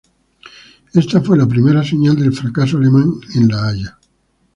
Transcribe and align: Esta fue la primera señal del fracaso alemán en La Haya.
Esta 0.95 1.21
fue 1.21 1.37
la 1.37 1.45
primera 1.47 1.83
señal 1.83 2.15
del 2.15 2.33
fracaso 2.33 2.77
alemán 2.77 3.13
en 3.35 3.47
La 3.49 3.67
Haya. 3.67 3.99